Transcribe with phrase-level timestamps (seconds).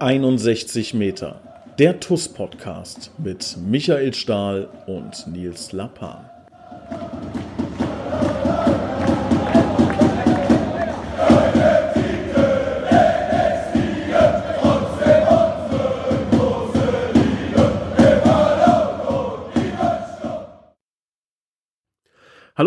[0.00, 1.42] 61 Meter.
[1.78, 6.24] Der TUS-Podcast mit Michael Stahl und Nils Lappan.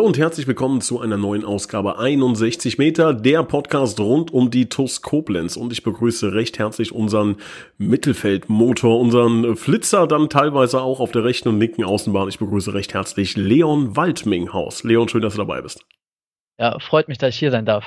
[0.03, 4.67] Hallo und herzlich willkommen zu einer neuen Ausgabe 61 Meter, der Podcast rund um die
[4.67, 5.55] TUS Koblenz.
[5.55, 7.37] Und ich begrüße recht herzlich unseren
[7.77, 12.27] Mittelfeldmotor, unseren Flitzer dann teilweise auch auf der rechten und linken Außenbahn.
[12.27, 14.83] Ich begrüße recht herzlich Leon Waldminghaus.
[14.83, 15.85] Leon, schön, dass du dabei bist.
[16.59, 17.85] Ja, freut mich, dass ich hier sein darf.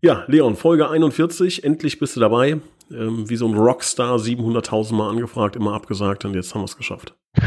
[0.00, 2.60] Ja, Leon, Folge 41, endlich bist du dabei.
[2.90, 6.78] Ähm, wie so ein Rockstar, 700.000 Mal angefragt, immer abgesagt und jetzt haben wir es
[6.78, 7.14] geschafft.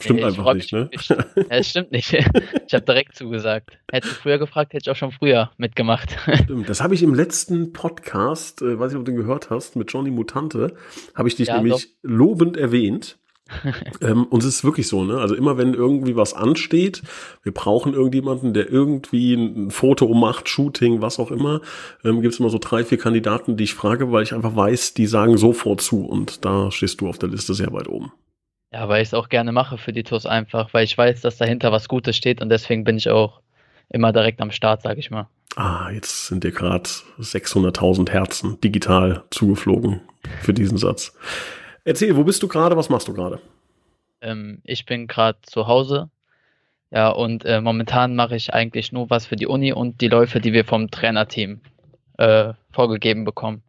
[0.00, 0.88] Stimmt nee, einfach nicht, ne?
[0.90, 1.10] Nicht.
[1.10, 2.12] Ja, es stimmt nicht.
[2.66, 3.78] Ich habe direkt zugesagt.
[3.90, 6.16] Hättest du früher gefragt, hätte ich auch schon früher mitgemacht.
[6.44, 9.74] Stimmt, das habe ich im letzten Podcast, äh, weiß ich, ob du den gehört hast,
[9.74, 10.76] mit Johnny Mutante,
[11.16, 12.10] habe ich dich ja, nämlich doch.
[12.10, 13.18] lobend erwähnt.
[14.00, 15.18] ähm, und es ist wirklich so, ne?
[15.18, 17.02] Also immer wenn irgendwie was ansteht,
[17.42, 21.60] wir brauchen irgendjemanden, der irgendwie ein Foto macht, Shooting, was auch immer,
[22.04, 24.94] ähm, gibt es immer so drei, vier Kandidaten, die ich frage, weil ich einfach weiß,
[24.94, 28.12] die sagen sofort zu und da stehst du auf der Liste sehr weit oben.
[28.72, 31.36] Ja, weil ich es auch gerne mache für die Tours einfach, weil ich weiß, dass
[31.38, 33.40] dahinter was Gutes steht und deswegen bin ich auch
[33.88, 35.28] immer direkt am Start, sag ich mal.
[35.56, 40.00] Ah, jetzt sind dir gerade 600.000 Herzen digital zugeflogen
[40.40, 41.16] für diesen Satz.
[41.84, 42.76] Erzähl, wo bist du gerade?
[42.76, 43.40] Was machst du gerade?
[44.20, 46.08] Ähm, ich bin gerade zu Hause.
[46.92, 50.40] Ja, und äh, momentan mache ich eigentlich nur was für die Uni und die Läufe,
[50.40, 51.60] die wir vom Trainerteam
[52.18, 53.62] äh, vorgegeben bekommen.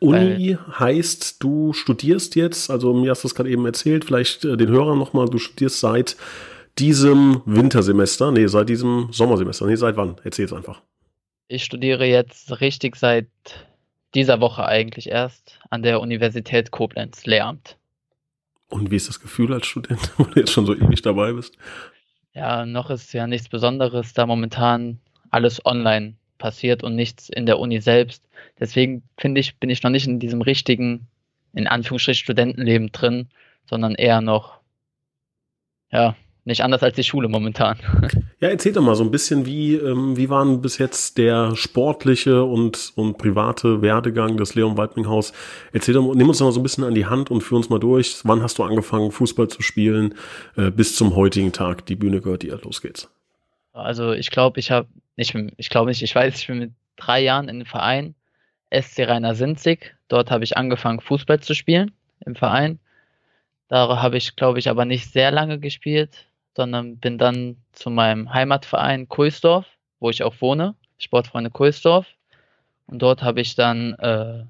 [0.00, 4.56] Uni heißt, du studierst jetzt, also mir hast du es gerade eben erzählt, vielleicht äh,
[4.56, 6.16] den Hörern nochmal, du studierst seit
[6.78, 10.16] diesem Wintersemester, nee, seit diesem Sommersemester, nee, seit wann?
[10.22, 10.80] Erzähl es einfach.
[11.48, 13.28] Ich studiere jetzt richtig seit
[14.14, 17.76] dieser Woche eigentlich erst an der Universität Koblenz, Lehramt.
[18.68, 21.56] Und wie ist das Gefühl als Student, wo du jetzt schon so ewig dabei bist?
[22.34, 27.58] Ja, noch ist ja nichts Besonderes, da momentan alles online passiert und nichts in der
[27.58, 28.22] Uni selbst.
[28.58, 31.06] Deswegen finde ich, bin ich noch nicht in diesem richtigen,
[31.52, 33.28] in Anführungsstrichen, Studentenleben drin,
[33.68, 34.58] sondern eher noch,
[35.90, 37.78] ja, nicht anders als die Schule momentan.
[38.40, 42.44] Ja, erzähl doch mal so ein bisschen, wie, ähm, wie waren bis jetzt der sportliche
[42.44, 45.32] und, und private Werdegang des Leon Waldminghaus?
[45.72, 47.68] Erzähl doch, nimm uns doch mal so ein bisschen an die Hand und führ uns
[47.68, 48.20] mal durch.
[48.22, 50.14] Wann hast du angefangen, Fußball zu spielen,
[50.56, 51.84] äh, bis zum heutigen Tag?
[51.86, 53.10] Die Bühne gehört dir, los geht's.
[53.78, 57.20] Also ich glaube, ich habe, ich, ich glaube nicht, ich weiß, ich bin mit drei
[57.20, 58.14] Jahren in den Verein
[58.72, 59.96] SC Rainer Sinzig.
[60.08, 61.92] Dort habe ich angefangen, Fußball zu spielen
[62.24, 62.78] im Verein.
[63.68, 68.32] Da habe ich, glaube ich, aber nicht sehr lange gespielt, sondern bin dann zu meinem
[68.32, 69.66] Heimatverein Kulsdorf,
[70.00, 72.06] wo ich auch wohne, Sportfreunde Kulsdorf.
[72.86, 74.44] Und dort habe ich dann äh,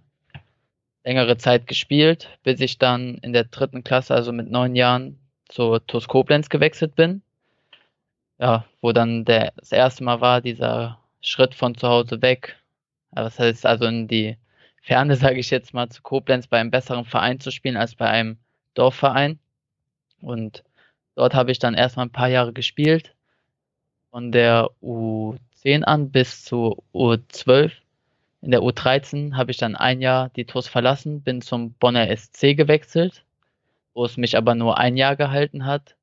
[1.05, 5.19] längere Zeit gespielt, bis ich dann in der dritten Klasse, also mit neun Jahren,
[5.49, 7.22] zur TuS Koblenz gewechselt bin.
[8.38, 12.56] Ja, wo dann der, das erste Mal war, dieser Schritt von zu Hause weg,
[13.12, 14.37] das heißt also in die
[14.82, 18.09] Ferne, sage ich jetzt mal, zu Koblenz bei einem besseren Verein zu spielen als bei
[18.09, 18.38] einem
[18.75, 19.38] Dorfverein.
[20.21, 20.65] Und
[21.15, 23.15] dort habe ich dann erstmal ein paar Jahre gespielt.
[24.10, 27.72] Von der U10 an bis zur U12.
[28.41, 32.56] In der U13 habe ich dann ein Jahr die TUS verlassen, bin zum Bonner SC
[32.56, 33.25] gewechselt,
[33.94, 35.97] wo es mich aber nur ein Jahr gehalten hat.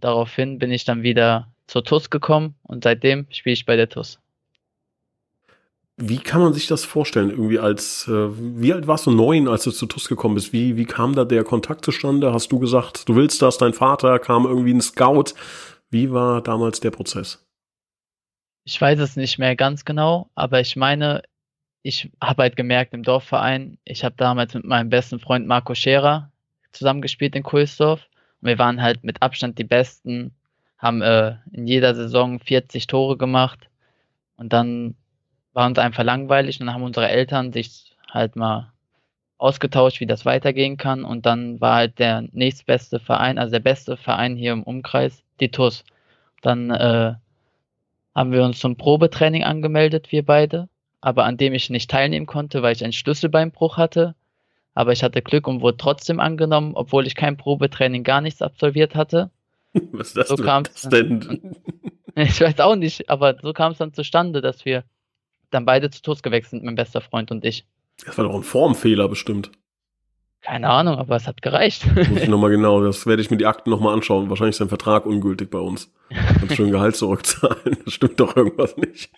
[0.00, 4.20] Daraufhin bin ich dann wieder zur TUS gekommen und seitdem spiele ich bei der TUS.
[5.98, 7.30] Wie kann man sich das vorstellen?
[7.30, 8.28] Irgendwie als, äh,
[8.60, 10.52] wie alt warst du neun, als du zu TUS gekommen bist?
[10.52, 12.34] Wie, wie kam da der Kontakt zustande?
[12.34, 13.56] Hast du gesagt, du willst das?
[13.56, 15.32] Dein Vater kam irgendwie ein Scout.
[15.90, 17.46] Wie war damals der Prozess?
[18.64, 21.22] Ich weiß es nicht mehr ganz genau, aber ich meine,
[21.82, 26.30] ich habe halt gemerkt im Dorfverein, ich habe damals mit meinem besten Freund Marco Scherer
[26.72, 28.06] zusammengespielt in Kulsdorf.
[28.40, 30.34] Und wir waren halt mit Abstand die Besten,
[30.78, 33.68] haben äh, in jeder Saison 40 Tore gemacht.
[34.36, 34.94] Und dann
[35.52, 38.72] war uns einfach langweilig und dann haben unsere Eltern sich halt mal
[39.38, 41.04] ausgetauscht, wie das weitergehen kann.
[41.04, 45.50] Und dann war halt der nächstbeste Verein, also der beste Verein hier im Umkreis, die
[45.50, 45.84] TUS.
[46.42, 47.14] Dann äh,
[48.14, 50.68] haben wir uns zum Probetraining angemeldet, wir beide,
[51.00, 54.14] aber an dem ich nicht teilnehmen konnte, weil ich einen Schlüsselbeinbruch hatte.
[54.76, 58.94] Aber ich hatte Glück und wurde trotzdem angenommen, obwohl ich kein Probetraining gar nichts absolviert
[58.94, 59.30] hatte.
[59.72, 61.56] Was ist das, so das denn?
[62.18, 64.84] Ich weiß auch nicht, aber so kam es dann zustande, dass wir
[65.50, 67.66] dann beide zu TUS gewechselt, mein bester Freund und ich.
[68.06, 69.50] Das war doch ein Formfehler bestimmt.
[70.40, 71.84] Keine Ahnung, aber es hat gereicht.
[71.94, 74.30] Muss ich nochmal genau, das werde ich mir die Akten nochmal anschauen.
[74.30, 75.92] Wahrscheinlich ist sein Vertrag ungültig bei uns.
[76.08, 77.76] Kannst schön Gehalt zurückzahlen.
[77.84, 79.10] Das stimmt doch irgendwas nicht.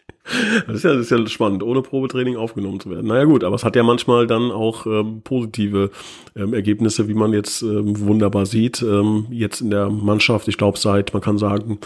[0.66, 3.06] Das ist ja, das ist ja spannend, ohne Probetraining aufgenommen zu werden.
[3.06, 5.90] Naja gut, aber es hat ja manchmal dann auch ähm, positive
[6.36, 8.82] ähm, Ergebnisse, wie man jetzt ähm, wunderbar sieht.
[8.82, 11.78] Ähm, jetzt in der Mannschaft, ich glaube seit, man kann sagen,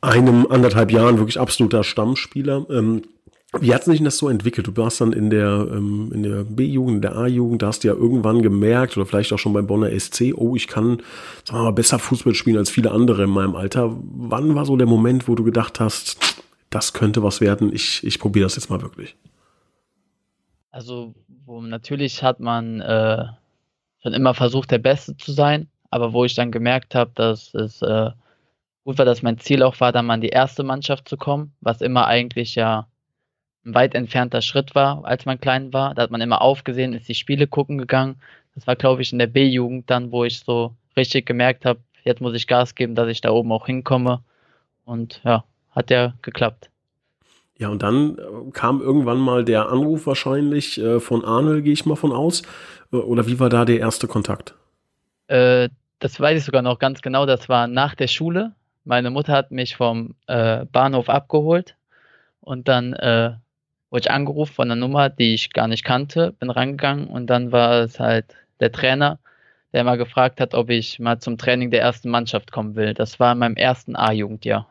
[0.00, 2.66] einem anderthalb Jahren wirklich absoluter Stammspieler.
[2.70, 3.02] Ähm,
[3.58, 4.68] wie hat sich das so entwickelt?
[4.68, 7.88] Du warst dann in der, ähm, in der B-Jugend, in der A-Jugend, da hast du
[7.88, 11.02] ja irgendwann gemerkt oder vielleicht auch schon beim Bonner SC, oh, ich kann,
[11.44, 13.96] sagen wir mal, besser Fußball spielen als viele andere in meinem Alter.
[14.02, 16.16] Wann war so der Moment, wo du gedacht hast,
[16.70, 19.16] das könnte was werden, ich, ich probiere das jetzt mal wirklich?
[20.70, 21.14] Also,
[21.44, 23.24] wo natürlich hat man äh,
[24.02, 27.82] schon immer versucht, der Beste zu sein, aber wo ich dann gemerkt habe, dass es
[27.82, 28.10] äh,
[28.84, 31.52] gut war, dass mein Ziel auch war, dann mal in die erste Mannschaft zu kommen,
[31.60, 32.86] was immer eigentlich ja
[33.64, 35.94] ein weit entfernter Schritt war, als man klein war.
[35.94, 38.16] Da hat man immer aufgesehen, ist die Spiele gucken gegangen.
[38.54, 42.20] Das war, glaube ich, in der B-Jugend dann, wo ich so richtig gemerkt habe, jetzt
[42.20, 44.22] muss ich Gas geben, dass ich da oben auch hinkomme.
[44.84, 45.44] Und ja,
[45.80, 46.70] hat ja geklappt.
[47.58, 51.84] Ja, und dann äh, kam irgendwann mal der Anruf wahrscheinlich äh, von Arnold, gehe ich
[51.84, 52.42] mal von aus.
[52.92, 54.54] Äh, oder wie war da der erste Kontakt?
[55.28, 55.68] Äh,
[55.98, 57.26] das weiß ich sogar noch ganz genau.
[57.26, 58.52] Das war nach der Schule.
[58.84, 61.76] Meine Mutter hat mich vom äh, Bahnhof abgeholt
[62.40, 63.34] und dann äh,
[63.90, 67.52] wurde ich angerufen von einer Nummer, die ich gar nicht kannte, bin rangegangen und dann
[67.52, 69.18] war es halt der Trainer,
[69.74, 72.94] der mal gefragt hat, ob ich mal zum Training der ersten Mannschaft kommen will.
[72.94, 74.69] Das war in meinem ersten A-Jugendjahr.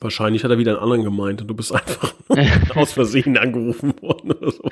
[0.00, 2.14] Wahrscheinlich hat er wieder einen anderen gemeint und du bist einfach
[2.76, 4.62] aus Versehen angerufen worden oder so.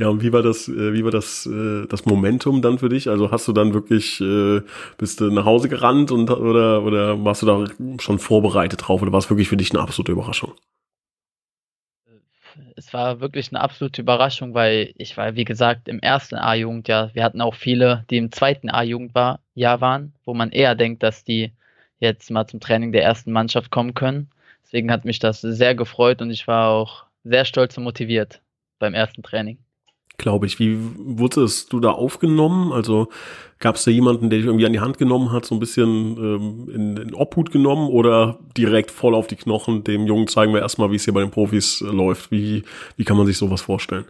[0.00, 3.08] Ja, und wie war das, äh, wie war das, äh, das Momentum dann für dich?
[3.08, 4.60] Also hast du dann wirklich, äh,
[4.98, 7.64] bist du nach Hause gerannt und oder, oder warst du da
[8.00, 10.54] schon vorbereitet drauf oder war es wirklich für dich eine absolute Überraschung?
[12.76, 17.14] es war wirklich eine absolute Überraschung, weil ich war, wie gesagt, im ersten A-Jugendjahr.
[17.14, 21.52] Wir hatten auch viele, die im zweiten A-Jugendjahr waren, wo man eher denkt, dass die
[22.02, 24.28] jetzt mal zum Training der ersten Mannschaft kommen können.
[24.64, 28.42] Deswegen hat mich das sehr gefreut und ich war auch sehr stolz und motiviert
[28.78, 29.58] beim ersten Training
[30.22, 30.58] glaube ich.
[30.58, 32.72] Wie wurdest du da aufgenommen?
[32.72, 33.08] Also
[33.58, 36.16] gab es da jemanden, der dich irgendwie an die Hand genommen hat, so ein bisschen
[36.16, 40.60] ähm, in, in Obhut genommen oder direkt voll auf die Knochen, dem Jungen zeigen wir
[40.60, 42.30] erstmal, wie es hier bei den Profis äh, läuft?
[42.30, 42.62] Wie,
[42.96, 44.06] wie kann man sich sowas vorstellen?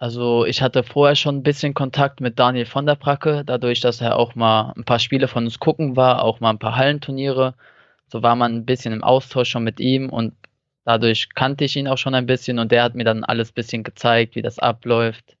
[0.00, 4.00] Also ich hatte vorher schon ein bisschen Kontakt mit Daniel von der Bracke, dadurch, dass
[4.00, 7.54] er auch mal ein paar Spiele von uns gucken war, auch mal ein paar Hallenturniere.
[8.08, 10.34] So war man ein bisschen im Austausch schon mit ihm und
[10.84, 13.54] Dadurch kannte ich ihn auch schon ein bisschen und der hat mir dann alles ein
[13.54, 15.36] bisschen gezeigt, wie das abläuft.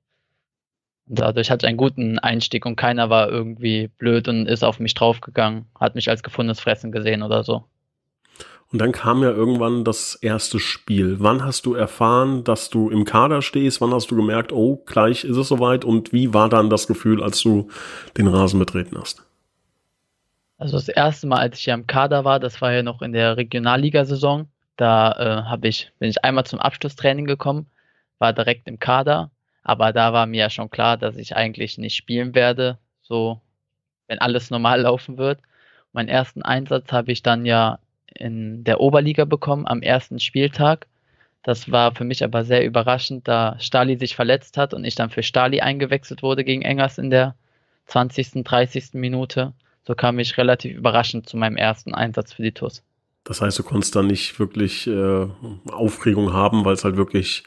[1.08, 4.78] Und dadurch hatte ich einen guten Einstieg und keiner war irgendwie blöd und ist auf
[4.78, 7.64] mich draufgegangen, hat mich als gefundenes Fressen gesehen oder so.
[8.72, 11.16] Und dann kam ja irgendwann das erste Spiel.
[11.18, 13.80] Wann hast du erfahren, dass du im Kader stehst?
[13.80, 15.84] Wann hast du gemerkt, oh, gleich ist es soweit?
[15.84, 17.68] Und wie war dann das Gefühl, als du
[18.16, 19.24] den Rasen betreten hast?
[20.56, 23.12] Also das erste Mal, als ich ja im Kader war, das war ja noch in
[23.12, 24.46] der Regionalligasaison.
[24.76, 27.66] Da äh, ich, bin ich einmal zum Abschlusstraining gekommen,
[28.18, 29.30] war direkt im Kader,
[29.62, 33.40] aber da war mir ja schon klar, dass ich eigentlich nicht spielen werde, so
[34.06, 35.40] wenn alles normal laufen wird.
[35.92, 37.78] Meinen ersten Einsatz habe ich dann ja
[38.14, 40.86] in der Oberliga bekommen am ersten Spieltag.
[41.42, 45.10] Das war für mich aber sehr überraschend, da Stali sich verletzt hat und ich dann
[45.10, 47.34] für Stali eingewechselt wurde gegen Engers in der
[47.86, 48.90] 20., 30.
[48.94, 49.52] Minute.
[49.86, 52.82] So kam ich relativ überraschend zu meinem ersten Einsatz für die TUS.
[53.24, 55.26] Das heißt, du konntest dann nicht wirklich äh,
[55.70, 57.44] Aufregung haben, weil es halt wirklich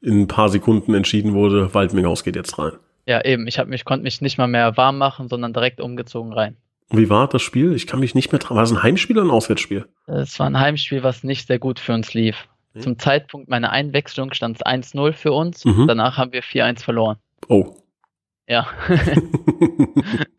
[0.00, 2.72] in ein paar Sekunden entschieden wurde, Waldminghaus geht jetzt rein.
[3.06, 3.46] Ja, eben.
[3.46, 6.56] Ich mich, konnte mich nicht mal mehr warm machen, sondern direkt umgezogen rein.
[6.90, 7.74] Und wie war das Spiel?
[7.74, 8.56] Ich kann mich nicht mehr dran.
[8.56, 9.86] War es ein Heimspiel oder ein Auswärtsspiel?
[10.06, 12.48] Es war ein Heimspiel, was nicht sehr gut für uns lief.
[12.74, 12.80] Mhm.
[12.80, 15.64] Zum Zeitpunkt meiner Einwechslung stand es 1-0 für uns.
[15.64, 15.86] Mhm.
[15.86, 17.16] Danach haben wir 4-1 verloren.
[17.48, 17.76] Oh.
[18.48, 18.66] Ja.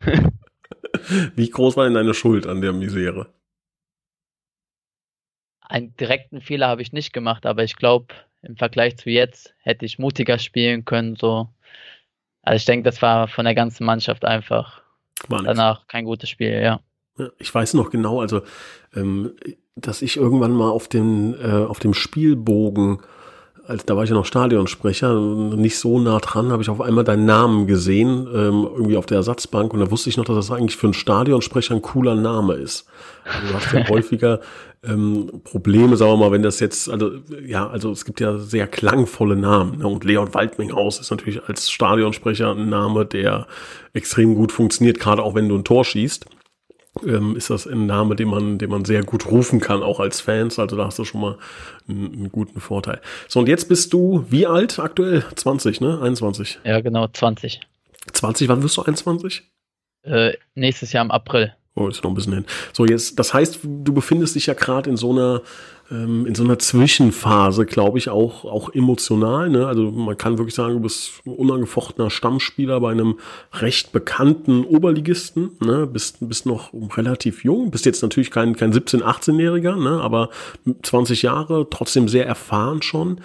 [1.34, 3.32] wie groß war denn deine Schuld an der Misere?
[5.72, 9.86] einen direkten Fehler habe ich nicht gemacht, aber ich glaube, im Vergleich zu jetzt hätte
[9.86, 11.16] ich mutiger spielen können.
[11.16, 11.48] So.
[12.42, 14.82] Also ich denke, das war von der ganzen Mannschaft einfach
[15.28, 16.80] danach kein gutes Spiel, ja.
[17.38, 18.42] Ich weiß noch genau, also
[18.94, 19.32] ähm,
[19.76, 23.00] dass ich irgendwann mal auf dem, äh, auf dem Spielbogen
[23.66, 27.04] als da war ich ja noch Stadionsprecher, nicht so nah dran, habe ich auf einmal
[27.04, 30.50] deinen Namen gesehen, ähm, irgendwie auf der Ersatzbank und da wusste ich noch, dass das
[30.50, 32.86] eigentlich für einen Stadionsprecher ein cooler Name ist.
[33.24, 34.40] Also du hast ja häufiger
[34.84, 37.12] ähm, Probleme, sagen wir mal, wenn das jetzt, also
[37.44, 39.86] ja, also es gibt ja sehr klangvolle Namen ne?
[39.86, 43.46] und Leon Waldminghaus ist natürlich als Stadionsprecher ein Name, der
[43.92, 46.26] extrem gut funktioniert, gerade auch wenn du ein Tor schießt.
[47.06, 50.20] ähm, ist das ein Name, den man, den man sehr gut rufen kann, auch als
[50.20, 50.58] Fans.
[50.58, 51.38] Also da hast du schon mal
[51.88, 53.00] einen, einen guten Vorteil.
[53.28, 55.24] So, und jetzt bist du wie alt aktuell?
[55.34, 56.00] 20, ne?
[56.02, 56.58] 21.
[56.64, 57.60] Ja, genau, 20.
[58.12, 59.44] 20, wann wirst du 21?
[60.02, 61.54] Äh, nächstes Jahr im April.
[61.74, 62.44] Oh, ist noch ein bisschen hin.
[62.74, 65.40] So, jetzt, das heißt, du befindest dich ja gerade in so einer,
[65.90, 69.48] ähm, in so einer Zwischenphase, glaube ich, auch, auch emotional.
[69.48, 69.66] Ne?
[69.66, 73.18] Also man kann wirklich sagen, du bist unangefochtener Stammspieler bei einem
[73.54, 75.52] recht bekannten Oberligisten.
[75.60, 75.86] Ne?
[75.86, 79.98] Bist, bist noch relativ jung, bist jetzt natürlich kein, kein 17-, 18-Jähriger, ne?
[80.02, 80.28] aber
[80.82, 83.18] 20 Jahre, trotzdem sehr erfahren schon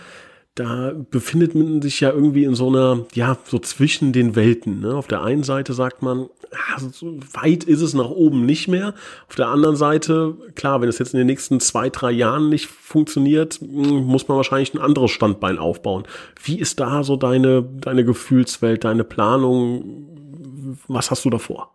[0.60, 4.82] da befindet man sich ja irgendwie in so einer, ja, so zwischen den Welten.
[4.82, 4.96] Ne?
[4.96, 8.96] Auf der einen Seite sagt man, ja, so weit ist es nach oben nicht mehr.
[9.28, 12.68] Auf der anderen Seite, klar, wenn es jetzt in den nächsten zwei, drei Jahren nicht
[12.68, 16.06] funktioniert, hm, muss man wahrscheinlich ein anderes Standbein aufbauen.
[16.44, 20.80] Wie ist da so deine, deine Gefühlswelt, deine Planung?
[20.88, 21.72] Was hast du davor?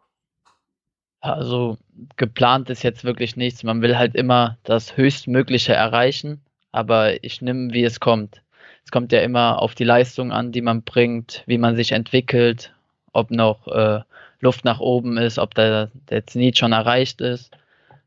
[1.20, 1.78] Also
[2.16, 3.62] geplant ist jetzt wirklich nichts.
[3.62, 6.40] Man will halt immer das Höchstmögliche erreichen,
[6.72, 8.41] aber ich nehme, wie es kommt.
[8.84, 12.74] Es kommt ja immer auf die Leistung an, die man bringt, wie man sich entwickelt,
[13.12, 14.00] ob noch äh,
[14.40, 17.56] Luft nach oben ist, ob der, der Zenit schon erreicht ist.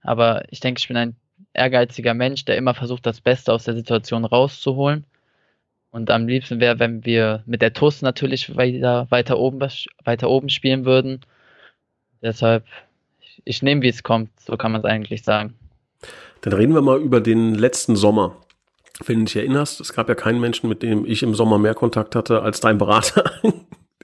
[0.01, 1.15] Aber ich denke, ich bin ein
[1.53, 5.05] ehrgeiziger Mensch, der immer versucht, das Beste aus der Situation rauszuholen.
[5.91, 9.65] Und am liebsten wäre, wenn wir mit der TUS natürlich weiter, weiter, oben,
[10.03, 11.21] weiter oben spielen würden.
[12.21, 12.65] Deshalb,
[13.21, 15.55] ich, ich nehme, wie es kommt, so kann man es eigentlich sagen.
[16.41, 18.35] Dann reden wir mal über den letzten Sommer.
[19.05, 21.73] Wenn du dich erinnerst, es gab ja keinen Menschen, mit dem ich im Sommer mehr
[21.73, 23.31] Kontakt hatte als dein Berater.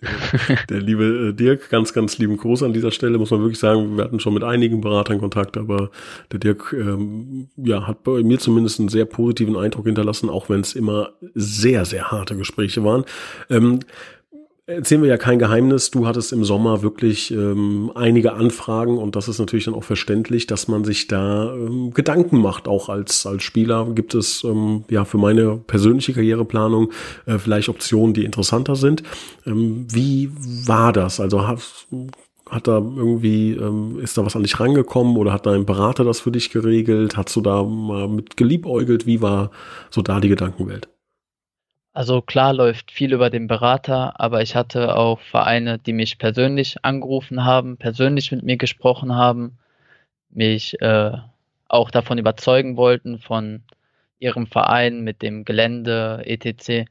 [0.69, 3.98] der liebe äh, Dirk, ganz, ganz lieben Gruß an dieser Stelle, muss man wirklich sagen,
[3.98, 5.91] wir hatten schon mit einigen Beratern Kontakt, aber
[6.31, 10.62] der Dirk ähm, ja, hat bei mir zumindest einen sehr positiven Eindruck hinterlassen, auch wenn
[10.62, 13.05] es immer sehr, sehr harte Gespräche waren.
[13.50, 13.79] Ähm,
[14.75, 15.91] erzählen wir ja kein Geheimnis.
[15.91, 20.47] Du hattest im Sommer wirklich ähm, einige Anfragen und das ist natürlich dann auch verständlich,
[20.47, 22.67] dass man sich da ähm, Gedanken macht.
[22.67, 26.91] Auch als, als Spieler gibt es ähm, ja für meine persönliche Karriereplanung
[27.25, 29.03] äh, vielleicht Optionen, die interessanter sind.
[29.45, 30.31] Ähm, wie
[30.65, 31.19] war das?
[31.19, 31.87] Also hast,
[32.49, 36.19] hat da irgendwie, ähm, ist da was an dich rangekommen oder hat dein Berater das
[36.19, 37.17] für dich geregelt?
[37.17, 39.05] Hast du da mal mit geliebäugelt?
[39.05, 39.51] Wie war
[39.89, 40.89] so da die Gedankenwelt?
[41.93, 46.83] Also klar läuft viel über den Berater, aber ich hatte auch Vereine, die mich persönlich
[46.86, 49.57] angerufen haben, persönlich mit mir gesprochen haben,
[50.29, 51.12] mich äh,
[51.67, 53.63] auch davon überzeugen wollten, von
[54.19, 56.89] ihrem Verein mit dem Gelände, etc.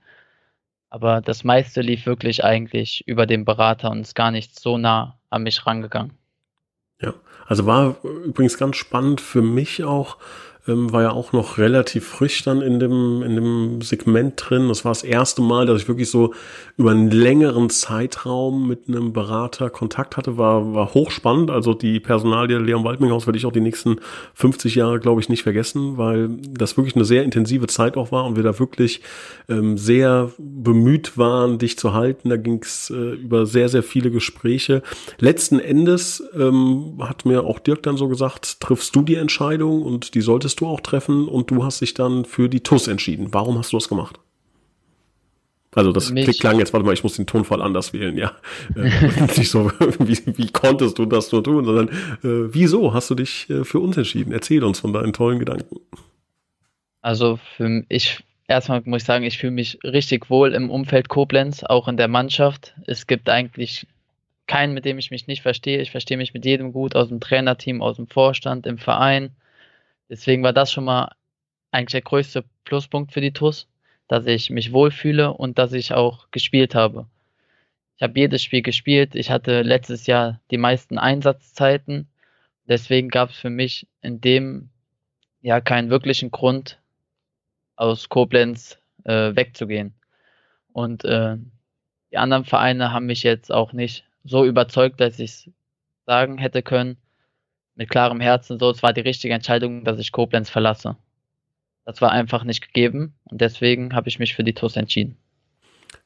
[0.91, 5.19] Aber das meiste lief wirklich eigentlich über den Berater und ist gar nicht so nah
[5.31, 6.13] an mich rangegangen.
[7.01, 7.15] Ja,
[7.47, 10.19] also war übrigens ganz spannend für mich auch,
[10.69, 14.69] ähm, war ja auch noch relativ frisch dann in dem, in dem Segment drin.
[14.69, 16.35] Das war das erste Mal, dass ich wirklich so
[16.77, 20.37] über einen längeren Zeitraum mit einem Berater Kontakt hatte.
[20.37, 21.51] War, war hochspannend.
[21.51, 23.97] Also die Personalie Leon Waldminghaus werde ich auch die nächsten
[24.35, 28.27] 50 Jahre, glaube ich, nicht vergessen, weil das wirklich eine sehr intensive Zeit auch war
[28.27, 29.01] und wir da wirklich
[29.49, 32.29] ähm, sehr bemüht waren, dich zu halten.
[32.29, 34.83] Da ging es äh, über sehr, sehr viele Gespräche.
[35.19, 40.15] Letzten Endes ähm, hat mir auch Dirk dann so gesagt, triffst du die Entscheidung und
[40.15, 43.29] die solltest du auch treffen und du hast dich dann für die TUS entschieden.
[43.33, 44.19] Warum hast du das gemacht?
[45.73, 46.41] Also das Mich.
[46.41, 48.33] klang jetzt, warte mal, ich muss den Tonfall anders wählen, ja.
[48.75, 48.91] Äh,
[49.39, 53.49] nicht so, wie, wie konntest du das nur tun, sondern äh, wieso hast du dich
[53.51, 54.33] äh, für uns entschieden?
[54.33, 55.77] Erzähl uns von deinen tollen Gedanken.
[57.03, 61.63] Also für ich erstmal muss ich sagen, ich fühle mich richtig wohl im Umfeld Koblenz,
[61.63, 62.75] auch in der Mannschaft.
[62.87, 63.87] Es gibt eigentlich
[64.49, 65.81] keinen, mit dem ich mich nicht verstehe.
[65.81, 69.31] Ich verstehe mich mit jedem gut aus dem Trainerteam, aus dem Vorstand, im Verein.
[70.11, 71.15] Deswegen war das schon mal
[71.71, 73.69] eigentlich der größte Pluspunkt für die TUS,
[74.09, 77.07] dass ich mich wohlfühle und dass ich auch gespielt habe.
[77.97, 79.15] Ich habe jedes Spiel gespielt.
[79.15, 82.09] Ich hatte letztes Jahr die meisten Einsatzzeiten.
[82.67, 84.71] Deswegen gab es für mich in dem
[85.43, 86.79] ja keinen wirklichen Grund,
[87.77, 89.95] aus Koblenz äh, wegzugehen.
[90.73, 91.37] Und äh,
[92.11, 95.51] die anderen Vereine haben mich jetzt auch nicht so überzeugt, dass ich es
[96.05, 96.99] sagen hätte können,
[97.81, 100.97] mit klarem Herzen so, es war die richtige Entscheidung, dass ich Koblenz verlasse.
[101.87, 105.17] Das war einfach nicht gegeben und deswegen habe ich mich für die TUS entschieden.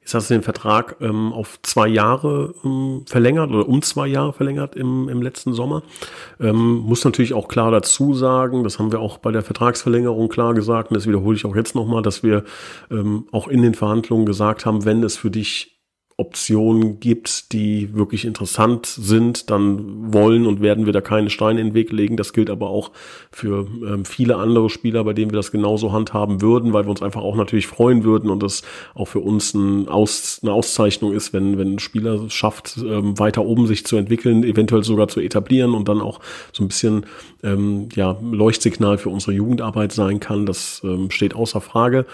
[0.01, 4.33] Jetzt hast du den Vertrag ähm, auf zwei Jahre ähm, verlängert oder um zwei Jahre
[4.33, 5.83] verlängert im, im letzten Sommer.
[6.39, 10.55] Ähm, muss natürlich auch klar dazu sagen, das haben wir auch bei der Vertragsverlängerung klar
[10.55, 12.45] gesagt und das wiederhole ich auch jetzt nochmal, dass wir
[12.91, 15.74] ähm, auch in den Verhandlungen gesagt haben, wenn es für dich
[16.17, 21.69] Optionen gibt, die wirklich interessant sind, dann wollen und werden wir da keine Steine in
[21.69, 22.17] den Weg legen.
[22.17, 22.93] Das gilt aber auch
[23.33, 27.03] für ähm, viele andere Spieler, bei denen wir das genauso handhaben würden, weil wir uns
[27.03, 28.63] einfach auch natürlich freuen würden und das
[28.95, 33.45] auch für uns ein Aus, eine Auszeichnung ist, wenn, wenn ein Spieler schafft, ähm, weiter
[33.45, 36.21] oben sich zu entwickeln, eventuell sogar zu etablieren und dann auch
[36.53, 37.07] so ein bisschen
[37.43, 40.47] ähm, ja, Leuchtsignal für unsere Jugendarbeit sein kann.
[40.47, 42.07] Das ähm, steht außer Frage.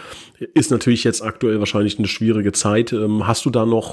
[0.54, 2.94] Ist natürlich jetzt aktuell wahrscheinlich eine schwierige Zeit.
[2.94, 3.89] Ähm, hast du da noch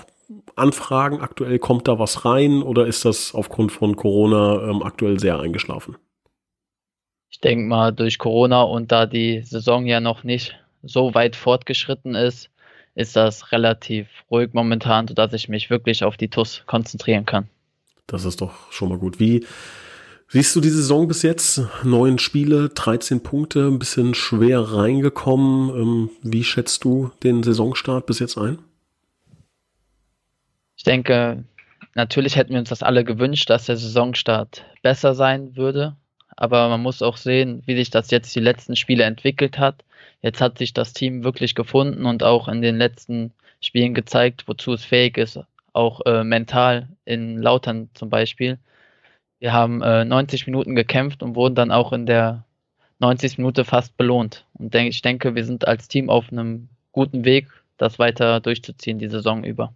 [0.56, 1.60] Anfragen aktuell?
[1.60, 5.98] Kommt da was rein oder ist das aufgrund von Corona ähm, aktuell sehr eingeschlafen?
[7.30, 12.16] Ich denke mal, durch Corona und da die Saison ja noch nicht so weit fortgeschritten
[12.16, 12.50] ist,
[12.96, 17.48] ist das relativ ruhig momentan, sodass ich mich wirklich auf die TUS konzentrieren kann.
[18.08, 19.20] Das ist doch schon mal gut.
[19.20, 19.46] Wie
[20.30, 21.62] siehst du die Saison bis jetzt?
[21.84, 25.70] Neun Spiele, 13 Punkte, ein bisschen schwer reingekommen.
[25.70, 28.60] Ähm, wie schätzt du den Saisonstart bis jetzt ein?
[30.88, 31.44] Ich denke,
[31.96, 35.98] natürlich hätten wir uns das alle gewünscht, dass der Saisonstart besser sein würde.
[36.38, 39.84] Aber man muss auch sehen, wie sich das jetzt die letzten Spiele entwickelt hat.
[40.22, 44.72] Jetzt hat sich das Team wirklich gefunden und auch in den letzten Spielen gezeigt, wozu
[44.72, 45.41] es fähig ist,
[45.74, 48.58] auch äh, mental in Lautern zum Beispiel.
[49.39, 52.46] Wir haben äh, 90 Minuten gekämpft und wurden dann auch in der
[53.00, 53.39] 90.
[53.39, 54.46] Minute fast belohnt.
[54.53, 59.00] Und denk, ich denke, wir sind als Team auf einem guten Weg, das weiter durchzuziehen
[59.00, 59.74] die Saison über.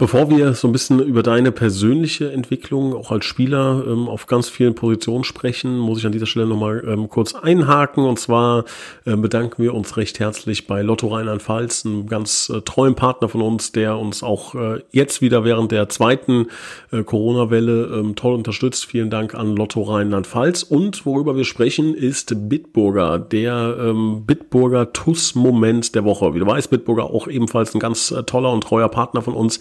[0.00, 4.48] Bevor wir so ein bisschen über deine persönliche Entwicklung auch als Spieler ähm, auf ganz
[4.48, 8.04] vielen Positionen sprechen, muss ich an dieser Stelle nochmal ähm, kurz einhaken.
[8.04, 8.64] Und zwar
[9.06, 13.42] äh, bedanken wir uns recht herzlich bei Lotto Rheinland-Pfalz, einem ganz äh, treuen Partner von
[13.42, 16.46] uns, der uns auch äh, jetzt wieder während der zweiten
[16.92, 18.86] äh, Corona-Welle ähm, toll unterstützt.
[18.86, 20.62] Vielen Dank an Lotto Rheinland-Pfalz.
[20.62, 26.34] Und worüber wir sprechen, ist Bitburger, der ähm, Bitburger TUS-Moment der Woche.
[26.34, 29.58] Wie du weißt, Bitburger auch ebenfalls ein ganz äh, toller und treuer Partner von uns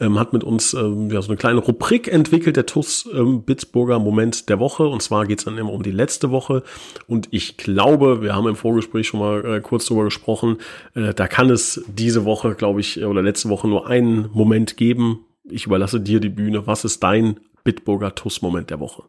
[0.00, 3.98] ähm, hat mit uns ähm, ja, so eine kleine Rubrik entwickelt, der TUS ähm, Bittsburger
[3.98, 4.86] Moment der Woche.
[4.86, 6.62] Und zwar geht es dann immer um die letzte Woche.
[7.06, 10.58] Und ich glaube, wir haben im Vorgespräch schon mal äh, kurz drüber gesprochen,
[10.94, 15.24] äh, da kann es diese Woche, glaube ich, oder letzte Woche nur einen Moment geben.
[15.50, 16.66] Ich überlasse dir die Bühne.
[16.66, 19.04] Was ist dein Bitburger TUS-Moment der Woche?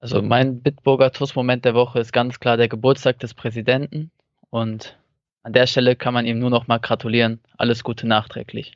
[0.00, 4.10] Also mein Bitburger TUS-Moment der Woche ist ganz klar der Geburtstag des Präsidenten.
[4.50, 4.98] Und
[5.42, 7.40] an der Stelle kann man ihm nur noch mal gratulieren.
[7.56, 8.72] Alles Gute nachträglich.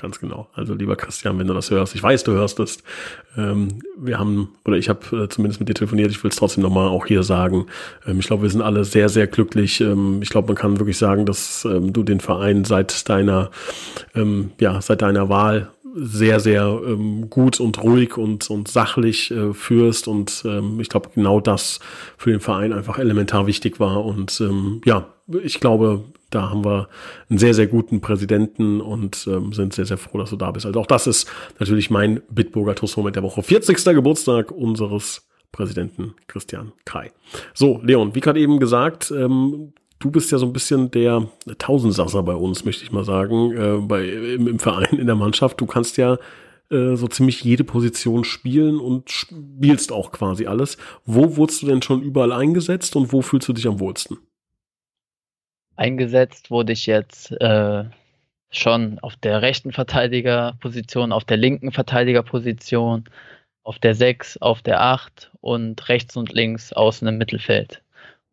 [0.00, 0.48] Ganz genau.
[0.54, 2.78] Also lieber Christian, wenn du das hörst, ich weiß, du hörst es.
[3.36, 6.62] Ähm, wir haben, oder ich habe äh, zumindest mit dir telefoniert, ich will es trotzdem
[6.62, 7.66] nochmal auch hier sagen.
[8.06, 9.80] Ähm, ich glaube, wir sind alle sehr, sehr glücklich.
[9.80, 13.50] Ähm, ich glaube, man kann wirklich sagen, dass ähm, du den Verein seit deiner,
[14.14, 19.52] ähm, ja, seit deiner Wahl sehr, sehr ähm, gut und ruhig und, und sachlich äh,
[19.52, 20.08] führst.
[20.08, 21.80] Und ähm, ich glaube, genau das
[22.16, 24.04] für den Verein einfach elementar wichtig war.
[24.04, 25.08] Und ähm, ja,
[25.42, 26.88] ich glaube, da haben wir
[27.30, 30.66] einen sehr, sehr guten Präsidenten und ähm, sind sehr, sehr froh, dass du da bist.
[30.66, 33.42] Also auch das ist natürlich mein Bitburger Toastmoment der Woche.
[33.42, 33.82] 40.
[33.94, 37.10] Geburtstag unseres Präsidenten Christian Krei.
[37.54, 42.22] So, Leon, wie gerade eben gesagt, ähm, du bist ja so ein bisschen der Tausendsasser
[42.22, 45.60] bei uns, möchte ich mal sagen, äh, bei, im, im Verein, in der Mannschaft.
[45.60, 46.18] Du kannst ja
[46.70, 50.76] äh, so ziemlich jede Position spielen und spielst auch quasi alles.
[51.04, 54.18] Wo wurdest du denn schon überall eingesetzt und wo fühlst du dich am wohlsten?
[55.76, 57.84] Eingesetzt wurde ich jetzt äh,
[58.50, 63.04] schon auf der rechten Verteidigerposition, auf der linken Verteidigerposition,
[63.62, 67.82] auf der 6, auf der 8 und rechts und links außen im Mittelfeld.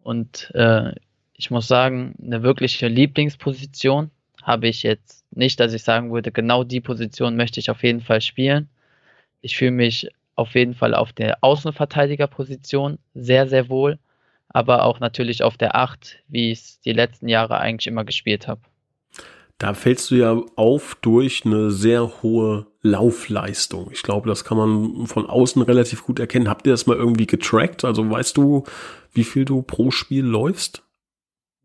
[0.01, 0.93] Und äh,
[1.38, 6.63] ich muss sagen, eine wirkliche Lieblingsposition habe ich jetzt nicht, dass ich sagen würde, genau
[6.63, 8.69] die Position möchte ich auf jeden Fall spielen.
[9.41, 13.98] Ich fühle mich auf jeden Fall auf der Außenverteidigerposition sehr, sehr wohl
[14.56, 18.48] aber auch natürlich auf der 8, wie ich es die letzten Jahre eigentlich immer gespielt
[18.48, 18.62] habe.
[19.58, 23.89] Da fällst du ja auf durch eine sehr hohe Laufleistung.
[23.91, 26.48] Ich glaube, das kann man von außen relativ gut erkennen.
[26.48, 27.84] Habt ihr das mal irgendwie getrackt?
[27.84, 28.63] Also weißt du,
[29.12, 30.84] wie viel du pro Spiel läufst?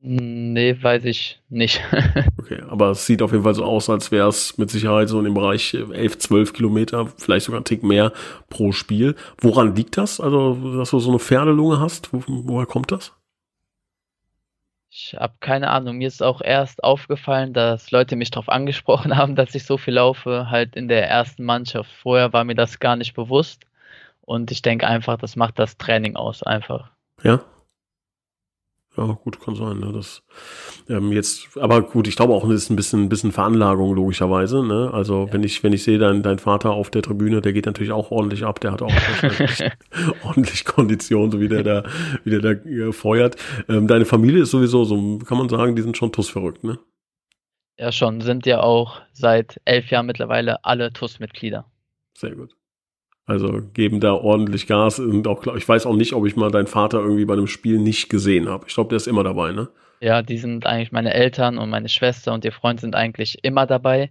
[0.03, 1.83] Nee, weiß ich nicht.
[2.39, 5.19] okay, aber es sieht auf jeden Fall so aus, als wäre es mit Sicherheit so
[5.19, 8.13] in dem Bereich 11, 12 Kilometer, vielleicht sogar ein Tick mehr
[8.49, 9.15] pro Spiel.
[9.43, 10.19] Woran liegt das?
[10.19, 12.15] Also, dass du so eine Pferdelunge hast?
[12.15, 13.13] Wo, woher kommt das?
[14.91, 15.99] Ich habe keine Ahnung.
[15.99, 19.95] Mir ist auch erst aufgefallen, dass Leute mich darauf angesprochen haben, dass ich so viel
[19.95, 21.91] laufe, halt in der ersten Mannschaft.
[21.93, 23.65] Vorher war mir das gar nicht bewusst.
[24.23, 26.91] Und ich denke einfach, das macht das Training aus, einfach.
[27.23, 27.45] Ja,
[28.97, 29.79] ja, gut, kann sein.
[29.79, 29.93] Ne?
[29.93, 30.23] Das,
[30.89, 34.65] ähm, jetzt, aber gut, ich glaube auch, das ist ein bisschen, ein bisschen Veranlagung logischerweise.
[34.65, 34.91] Ne?
[34.93, 35.33] Also ja.
[35.33, 38.11] wenn ich, wenn ich sehe, dein, dein Vater auf der Tribüne, der geht natürlich auch
[38.11, 38.61] ordentlich ab.
[38.61, 38.93] Der hat auch
[40.25, 41.85] ordentlich Kondition, so wie der da,
[42.25, 43.37] wie der da äh, feuert.
[43.69, 46.79] Ähm, deine Familie ist sowieso so, kann man sagen, die sind schon tuss verrückt, ne?
[47.79, 48.21] Ja, schon.
[48.21, 51.65] Sind ja auch seit elf Jahren mittlerweile alle TUS-Mitglieder.
[52.15, 52.55] Sehr gut.
[53.31, 56.67] Also geben da ordentlich Gas und auch ich weiß auch nicht, ob ich mal deinen
[56.67, 58.65] Vater irgendwie bei einem Spiel nicht gesehen habe.
[58.67, 59.69] Ich glaube, der ist immer dabei, ne?
[60.01, 63.67] Ja, die sind eigentlich meine Eltern und meine Schwester und ihr Freund sind eigentlich immer
[63.67, 64.11] dabei,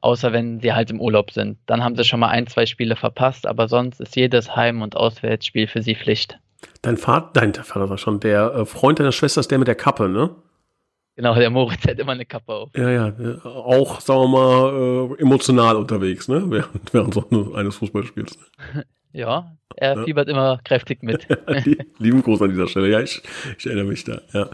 [0.00, 1.58] außer wenn sie halt im Urlaub sind.
[1.66, 4.96] Dann haben sie schon mal ein, zwei Spiele verpasst, aber sonst ist jedes Heim- und
[4.96, 6.38] Auswärtsspiel für sie Pflicht.
[6.80, 9.74] Dein Vater, dein Vater war schon, der äh, Freund deiner Schwester ist der mit der
[9.74, 10.30] Kappe, ne?
[11.16, 12.70] Genau, der Moritz hat immer eine Kappe auf.
[12.74, 13.12] Ja, ja,
[13.44, 16.44] auch, sagen wir mal, äh, emotional unterwegs, ne?
[16.48, 18.36] Während, während so eines Fußballspiels.
[19.14, 20.04] Ja, er ja.
[20.04, 21.26] fiebert immer kräftig mit.
[21.98, 22.90] lieben Gruß an dieser Stelle.
[22.90, 23.22] Ja, ich,
[23.56, 24.20] ich erinnere mich da.
[24.32, 24.48] Ja.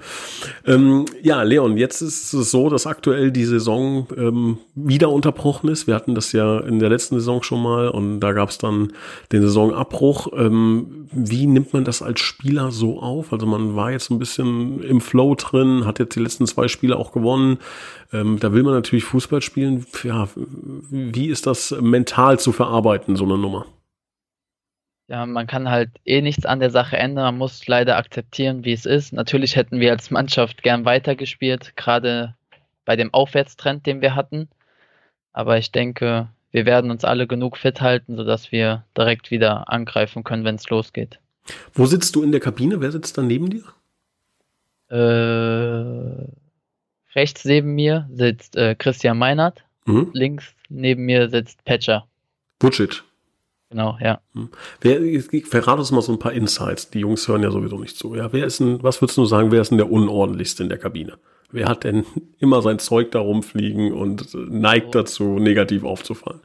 [0.67, 5.87] Ähm, ja, Leon, jetzt ist es so, dass aktuell die Saison ähm, wieder unterbrochen ist.
[5.87, 8.93] Wir hatten das ja in der letzten Saison schon mal und da gab es dann
[9.33, 10.29] den Saisonabbruch.
[10.37, 13.33] Ähm, wie nimmt man das als Spieler so auf?
[13.33, 16.97] Also man war jetzt ein bisschen im Flow drin, hat jetzt die letzten zwei Spiele
[16.97, 17.59] auch gewonnen.
[18.13, 19.87] Ähm, da will man natürlich Fußball spielen.
[20.03, 23.65] Ja, wie ist das mental zu verarbeiten, so eine Nummer?
[25.11, 27.25] Ja, man kann halt eh nichts an der Sache ändern.
[27.25, 29.13] Man muss leider akzeptieren, wie es ist.
[29.13, 32.37] Natürlich hätten wir als Mannschaft gern weitergespielt, gerade
[32.85, 34.49] bei dem Aufwärtstrend, den wir hatten.
[35.33, 40.23] Aber ich denke, wir werden uns alle genug fit halten, sodass wir direkt wieder angreifen
[40.23, 41.19] können, wenn es losgeht.
[41.75, 42.81] Wo sitzt du in der Kabine?
[42.81, 43.65] Wer sitzt da neben dir?
[44.91, 46.25] Äh,
[47.17, 49.65] rechts neben mir sitzt äh, Christian Meinert.
[49.87, 50.11] Mhm.
[50.13, 52.07] Links neben mir sitzt Patcher.
[52.61, 53.03] Vucic.
[53.71, 54.21] Genau, ja.
[54.35, 54.51] Hm.
[54.81, 56.91] Wer, verrate uns mal so ein paar Insights.
[56.91, 58.17] Die Jungs hören ja sowieso nicht zu.
[58.17, 60.79] Ja, wer ist denn, was würdest du sagen, wer ist denn der unordentlichste in der
[60.79, 61.19] Kabine?
[61.53, 62.05] Wer hat denn
[62.39, 64.91] immer sein Zeug da rumfliegen und neigt oh.
[64.91, 66.41] dazu, negativ aufzufallen?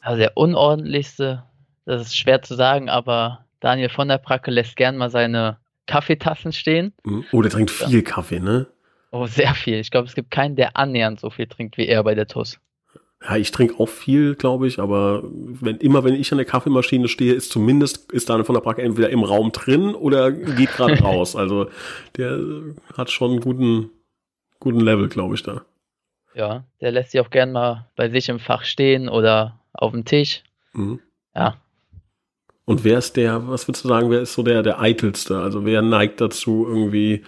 [0.00, 1.44] Also der unordentlichste,
[1.86, 6.52] das ist schwer zu sagen, aber Daniel von der Bracke lässt gern mal seine Kaffeetassen
[6.52, 6.92] stehen.
[7.04, 7.24] Hm.
[7.30, 8.66] Oh, der trinkt viel Kaffee, ne?
[9.12, 9.78] Oh, sehr viel.
[9.78, 12.58] Ich glaube, es gibt keinen, der annähernd so viel trinkt wie er bei der TUS.
[13.26, 17.08] Ja, ich trinke auch viel, glaube ich, aber wenn immer wenn ich an der Kaffeemaschine
[17.08, 20.98] stehe, ist zumindest ist Daniel von der Bracke entweder im Raum drin oder geht gerade
[21.02, 21.34] raus.
[21.34, 21.68] Also
[22.16, 22.38] der
[22.96, 23.90] hat schon einen guten,
[24.60, 25.62] guten Level, glaube ich, da.
[26.34, 30.04] Ja, der lässt sich auch gern mal bei sich im Fach stehen oder auf dem
[30.04, 30.42] Tisch.
[30.74, 31.00] Mhm.
[31.34, 31.56] Ja.
[32.66, 35.38] Und wer ist der, was würdest du sagen, wer ist so der, der eitelste?
[35.38, 37.22] Also wer neigt dazu, irgendwie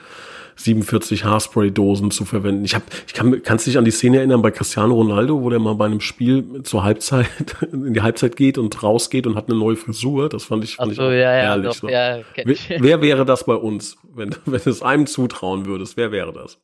[0.57, 2.64] 47 Haarspray-Dosen zu verwenden.
[2.64, 5.59] Ich, hab, ich kann kannst dich an die Szene erinnern bei Cristiano Ronaldo, wo der
[5.59, 7.29] mal bei einem Spiel zur Halbzeit
[7.73, 10.29] in die Halbzeit geht und rausgeht und hat eine neue Frisur.
[10.29, 11.88] Das fand ich, fand so, ich ja, ja, Doch, so.
[11.88, 15.97] ja, wer, wer, wäre das bei uns, wenn, wenn du es einem zutrauen würdest?
[15.97, 16.59] Wer wäre das?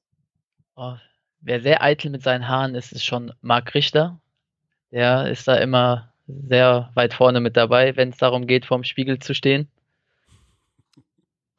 [0.75, 0.95] Oh,
[1.41, 4.21] wer sehr eitel mit seinen Haaren ist, ist schon Marc Richter.
[4.91, 9.19] Der ist da immer sehr weit vorne mit dabei, wenn es darum geht, vorm Spiegel
[9.19, 9.69] zu stehen.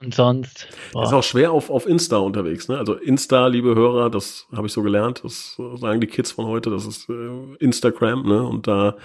[0.03, 0.67] Und sonst.
[0.91, 1.03] Boah.
[1.03, 2.77] Ist auch schwer auf, auf Insta unterwegs, ne?
[2.77, 6.69] Also Insta, liebe Hörer, das habe ich so gelernt, das sagen die Kids von heute,
[6.69, 8.43] das ist äh, Instagram, ne?
[8.43, 8.95] Und da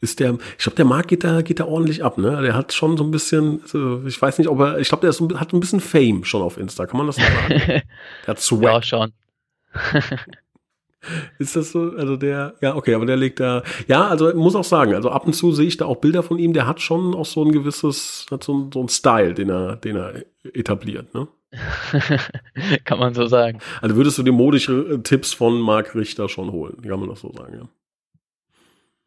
[0.00, 2.42] ist der, ich glaube, der Markt geht da, geht da ordentlich ab, ne?
[2.42, 5.10] Der hat schon so ein bisschen, also ich weiß nicht, ob er, ich glaube, der
[5.10, 7.48] ist, hat ein bisschen Fame schon auf Insta, kann man das so sagen?
[7.66, 7.82] der
[8.26, 8.62] hat Swag.
[8.62, 9.12] Ja, schon.
[11.38, 11.92] Ist das so?
[11.96, 15.26] Also der, ja, okay, aber der legt da, ja, also muss auch sagen, also ab
[15.26, 17.52] und zu sehe ich da auch Bilder von ihm, der hat schon auch so ein
[17.52, 21.28] gewisses, hat so, so ein Style, den er, den er etabliert, ne?
[22.84, 23.58] kann man so sagen.
[23.80, 27.32] Also würdest du die modische Tipps von Marc Richter schon holen, kann man das so
[27.32, 27.68] sagen, ja?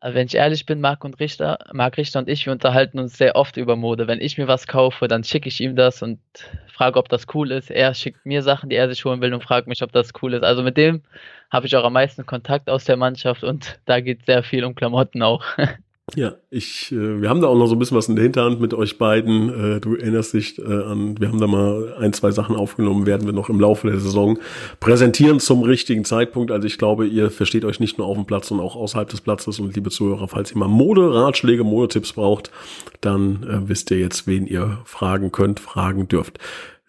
[0.04, 3.18] Also wenn ich ehrlich bin, Marc und Richter, Marc Richter und ich, wir unterhalten uns
[3.18, 4.06] sehr oft über Mode.
[4.06, 6.20] Wenn ich mir was kaufe, dann schicke ich ihm das und
[6.68, 7.72] frage, ob das cool ist.
[7.72, 10.34] Er schickt mir Sachen, die er sich holen will und fragt mich, ob das cool
[10.34, 10.44] ist.
[10.44, 11.04] Also mit dem
[11.50, 14.76] habe ich auch am meisten Kontakt aus der Mannschaft und da geht sehr viel um
[14.76, 15.46] Klamotten auch.
[16.16, 18.60] Ja, ich, äh, wir haben da auch noch so ein bisschen was in der Hinterhand
[18.60, 19.50] mit euch beiden.
[19.50, 23.26] Äh, du erinnerst dich äh, an, wir haben da mal ein, zwei Sachen aufgenommen, werden
[23.26, 24.38] wir noch im Laufe der Saison
[24.82, 26.52] präsentieren zum richtigen Zeitpunkt.
[26.52, 29.22] Also ich glaube, ihr versteht euch nicht nur auf dem Platz, sondern auch außerhalb des
[29.22, 29.62] Platzes.
[29.62, 32.52] Und liebe Zuhörer, falls ihr mal Mode, Ratschläge, Modetipps braucht,
[33.00, 36.38] dann äh, wisst ihr jetzt, wen ihr fragen könnt, fragen dürft.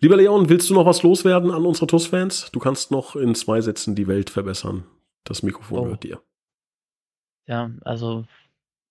[0.00, 2.50] Lieber Leon, willst du noch was loswerden an unsere TUS-Fans?
[2.50, 4.84] Du kannst noch in zwei Sätzen die Welt verbessern.
[5.22, 5.82] Das Mikrofon oh.
[5.84, 6.20] gehört dir.
[7.46, 8.24] Ja, also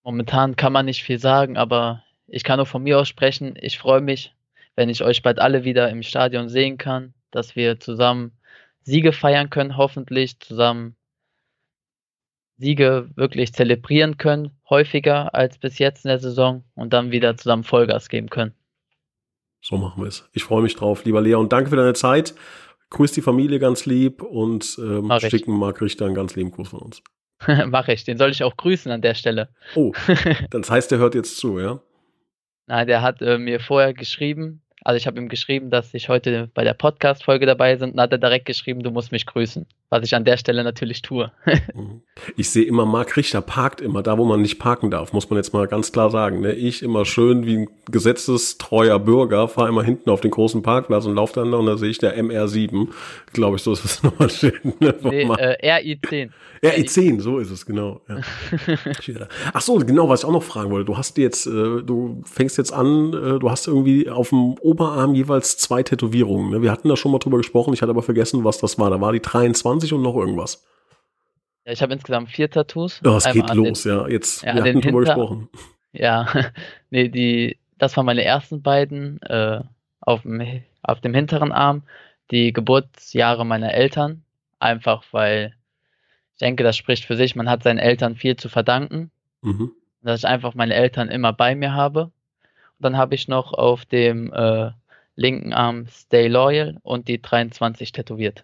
[0.03, 3.55] Momentan kann man nicht viel sagen, aber ich kann nur von mir aus sprechen.
[3.59, 4.33] Ich freue mich,
[4.75, 8.31] wenn ich euch bald alle wieder im Stadion sehen kann, dass wir zusammen
[8.81, 10.95] Siege feiern können, hoffentlich zusammen
[12.57, 17.63] Siege wirklich zelebrieren können, häufiger als bis jetzt in der Saison und dann wieder zusammen
[17.63, 18.53] Vollgas geben können.
[19.61, 20.29] So machen wir es.
[20.33, 22.35] Ich freue mich drauf, lieber Lea, und danke für deine Zeit.
[22.89, 26.79] Grüß die Familie ganz lieb und ähm, schicken Marc Richter einen ganz lieben Gruß von
[26.79, 27.01] uns.
[27.67, 28.03] Mache ich.
[28.03, 29.49] Den soll ich auch grüßen an der Stelle.
[29.75, 29.91] Oh,
[30.49, 31.79] das heißt, der hört jetzt zu, ja?
[32.67, 36.49] Nein, der hat äh, mir vorher geschrieben, also ich habe ihm geschrieben, dass ich heute
[36.53, 39.65] bei der Podcast-Folge dabei bin, und hat er direkt geschrieben, du musst mich grüßen.
[39.93, 41.32] Was ich an der Stelle natürlich tue.
[41.75, 42.01] Mhm.
[42.36, 45.38] ich sehe immer, Marc Richter parkt immer da, wo man nicht parken darf, muss man
[45.38, 46.41] jetzt mal ganz klar sagen.
[46.41, 46.53] Ne?
[46.53, 51.15] Ich immer schön wie ein gesetzestreuer Bürger, fahre immer hinten auf den großen Parkplatz und
[51.15, 52.89] laufe dann da und da sehe ich der MR7.
[53.34, 54.53] Glaube ich, so ist es nochmal schön.
[54.79, 54.95] Ne?
[55.01, 56.29] Nee, äh, RI10.
[56.63, 58.01] RI10, so ist es, genau.
[58.08, 58.21] Ja.
[59.53, 60.86] Ach so, genau, was ich auch noch fragen wollte.
[60.86, 65.13] Du hast jetzt, äh, du fängst jetzt an, äh, du hast irgendwie auf dem Oberarm
[65.13, 66.51] jeweils zwei Tätowierungen.
[66.51, 66.62] Ne?
[66.62, 68.89] Wir hatten da schon mal drüber gesprochen, ich hatte aber vergessen, was das war.
[68.89, 70.63] Da war die 23 und noch irgendwas.
[71.65, 73.01] Ja, ich habe insgesamt vier Tattoos.
[73.03, 74.07] Ja, es geht los, den, ja.
[74.07, 75.49] Jetzt, ja, wir hatten drüber gesprochen.
[75.93, 76.27] Ja,
[76.89, 79.61] nee, die, das waren meine ersten beiden äh,
[80.01, 81.83] auf, dem, auf dem hinteren Arm.
[82.31, 84.23] Die Geburtsjahre meiner Eltern.
[84.59, 85.55] Einfach weil
[86.33, 87.35] ich denke, das spricht für sich.
[87.35, 89.11] Man hat seinen Eltern viel zu verdanken.
[89.41, 89.71] Mhm.
[90.01, 92.05] Dass ich einfach meine Eltern immer bei mir habe.
[92.05, 92.11] Und
[92.79, 94.71] dann habe ich noch auf dem äh,
[95.15, 98.43] linken Arm Stay Loyal und die 23 tätowiert.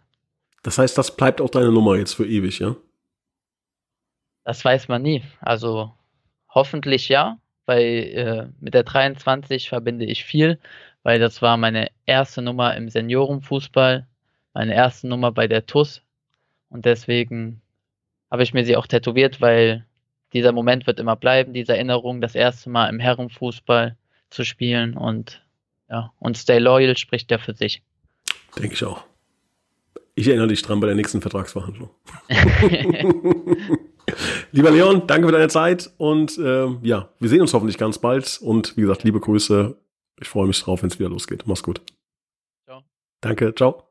[0.64, 2.76] Das heißt, das bleibt auch deine Nummer jetzt für ewig, ja?
[4.44, 5.24] Das weiß man nie.
[5.42, 5.94] Also
[6.50, 10.60] hoffentlich ja, weil äh, mit der 23 verbinde ich viel,
[11.04, 14.08] weil das war meine erste Nummer im Seniorenfußball,
[14.54, 16.02] meine erste Nummer bei der TUS
[16.70, 17.62] und deswegen
[18.32, 19.86] habe ich mir sie auch tätowiert, weil
[20.34, 23.96] dieser Moment wird immer bleiben, diese Erinnerung, das erste Mal im Herrenfußball
[24.30, 25.42] zu spielen und
[25.90, 27.82] ja, und Stay Loyal spricht ja für sich.
[28.56, 29.09] Denke ich auch.
[30.20, 31.92] Ich erinnere dich dran bei der nächsten Vertragsverhandlung.
[34.52, 38.38] Lieber Leon, danke für deine Zeit und äh, ja, wir sehen uns hoffentlich ganz bald
[38.42, 39.78] und wie gesagt, liebe Grüße.
[40.20, 41.44] Ich freue mich drauf, wenn es wieder losgeht.
[41.46, 41.80] Mach's gut.
[42.66, 42.84] Ciao.
[43.22, 43.89] Danke, ciao.